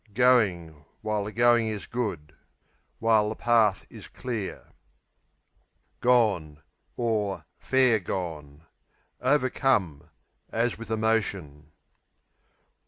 [0.15, 2.33] Going (while the going is good)
[2.97, 4.71] While the path is clear.
[5.99, 6.63] Gone
[7.59, 8.65] (fair gone)
[9.21, 10.09] Overcome,
[10.49, 11.71] as with emotion.